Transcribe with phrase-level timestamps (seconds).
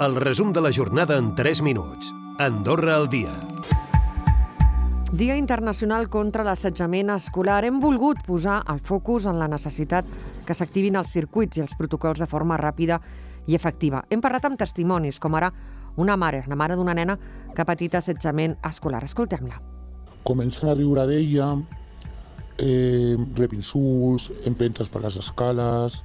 [0.00, 2.14] El resum de la jornada en 3 minuts.
[2.38, 3.32] Andorra al dia.
[5.10, 7.64] Dia Internacional contra l'assetjament escolar.
[7.66, 10.06] Hem volgut posar el focus en la necessitat
[10.46, 13.00] que s'activin els circuits i els protocols de forma ràpida
[13.50, 14.04] i efectiva.
[14.08, 15.50] Hem parlat amb testimonis, com ara
[15.96, 17.16] una mare, la mare d'una nena
[17.50, 19.02] que ha patit assetjament escolar.
[19.02, 19.58] Escoltem-la.
[20.22, 21.56] Comencen a riure d'ella,
[22.58, 26.04] eh, rep insults, empentes per les escales,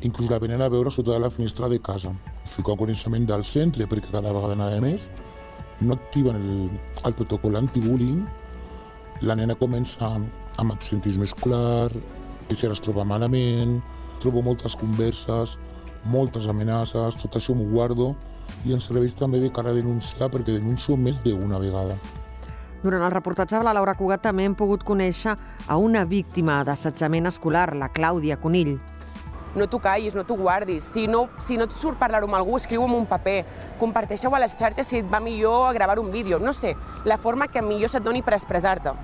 [0.00, 2.14] inclús la venen a veure sota de la finestra de casa.
[2.52, 5.08] Fico en coneixement del centre perquè cada vegada anava més,
[5.80, 6.70] no activen el,
[7.06, 8.22] el protocol antibullying,
[9.22, 11.90] la nena comença amb absentisme escolar,
[12.48, 13.78] que si ara es troba malament,
[14.20, 15.56] trobo moltes converses,
[16.04, 18.12] moltes amenaces, tot això m'ho guardo
[18.66, 21.96] i em serveix també de cara a denunciar perquè denuncio més d'una vegada.
[22.82, 25.36] Durant el reportatge de la Laura Cugat també hem pogut conèixer
[25.70, 28.74] a una víctima d'assetjament escolar, la Clàudia Conill.
[29.54, 30.84] No t'ho callis, no t'ho guardis.
[30.84, 33.42] Si no, si no et surt parlar-ho amb algú, escriu en un paper.
[33.80, 36.38] Comparteixeu a les xarxes si et va millor a gravar un vídeo.
[36.38, 38.96] No sé, la forma que millor se't doni per expressar-te.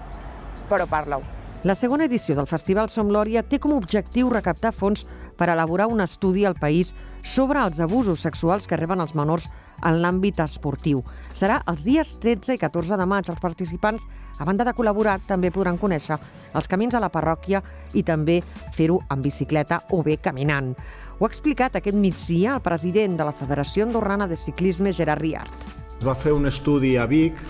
[0.69, 1.38] Però parla-ho.
[1.67, 5.01] La segona edició del Festival Som Lòria té com a objectiu recaptar fons
[5.34, 6.92] per elaborar un estudi al país
[7.27, 9.48] sobre els abusos sexuals que reben els menors
[9.83, 11.03] en l'àmbit esportiu.
[11.34, 13.27] Serà els dies 13 i 14 de maig.
[13.27, 14.06] Els participants,
[14.39, 16.20] a banda de col·laborar, també podran conèixer
[16.55, 17.59] els camins a la parròquia
[17.98, 18.39] i també
[18.77, 20.77] fer-ho en bicicleta o bé caminant.
[21.19, 25.67] Ho ha explicat aquest migdia el president de la Federació Andorrana de Ciclisme, Gerard Riart.
[25.98, 27.42] Es va fer un estudi a Vic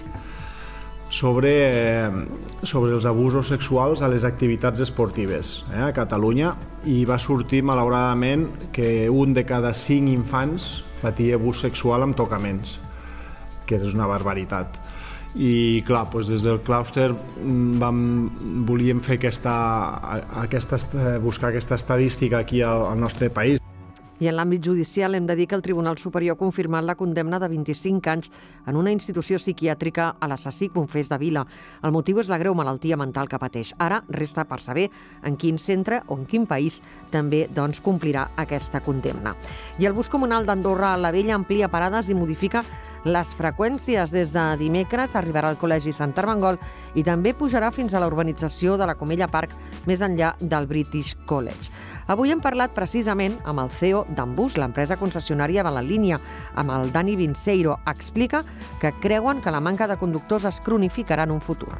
[1.11, 1.53] sobre,
[2.07, 2.11] eh,
[2.63, 8.49] sobre els abusos sexuals a les activitats esportives eh, a Catalunya i va sortir malauradament
[8.73, 12.79] que un de cada cinc infants patia abús sexual amb tocaments,
[13.67, 14.79] que és una barbaritat.
[15.37, 18.01] I clar, doncs des del clúster mm, vam,
[18.67, 19.55] volíem fer aquesta,
[20.43, 20.81] aquesta,
[21.23, 23.68] buscar aquesta estadística aquí al, al nostre país.
[24.19, 27.39] I en l'àmbit judicial hem de dir que el Tribunal Superior ha confirmat la condemna
[27.39, 28.31] de 25 anys
[28.67, 31.45] en una institució psiquiàtrica a l'assassí confés de Vila.
[31.83, 33.75] El motiu és la greu malaltia mental que pateix.
[33.79, 34.89] Ara resta per saber
[35.23, 36.81] en quin centre o en quin país
[37.13, 39.37] també doncs, complirà aquesta condemna.
[39.79, 42.65] I el bus comunal d'Andorra a la Vella amplia parades i modifica
[43.05, 44.11] les freqüències.
[44.11, 46.59] Des de dimecres arribarà al Col·legi Sant Armengol
[46.99, 49.55] i també pujarà fins a la urbanització de la Comella Park,
[49.87, 51.71] més enllà del British College.
[52.09, 56.17] Avui hem parlat precisament amb el CEO d'Ambús, l'empresa concessionària de la línia,
[56.57, 57.75] amb el Dani Vinceiro.
[57.85, 58.41] Explica
[58.81, 61.75] que creuen que la manca de conductors es cronificarà en un futur.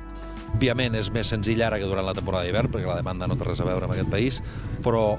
[0.51, 3.49] Òbviament és més senzill ara que durant la temporada d'hivern, perquè la demanda no té
[3.49, 4.43] res a veure amb aquest país,
[4.85, 5.17] però,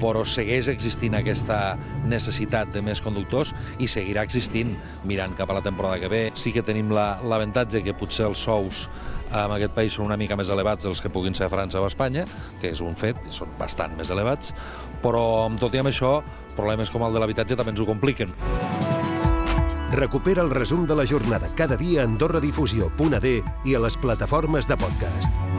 [0.00, 1.76] però segueix existint aquesta
[2.08, 4.72] necessitat de més conductors i seguirà existint
[5.04, 6.26] mirant cap a la temporada que ve.
[6.32, 8.86] Sí que tenim l'avantatge que potser els sous
[9.30, 11.86] en aquest país són una mica més elevats dels que puguin ser a França o
[11.86, 12.26] a Espanya,
[12.60, 14.54] que és un fet, són bastant més elevats,
[15.04, 16.18] però amb tot i amb això,
[16.56, 18.34] problemes com el de l'habitatge també ens ho compliquen.
[19.90, 23.36] Recupera el resum de la jornada cada dia a AndorraDifusió.d
[23.66, 25.49] i a les plataformes de podcast.